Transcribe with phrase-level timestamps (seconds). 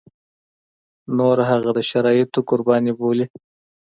[1.17, 3.25] نور هغه د شرايطو قرباني بولي.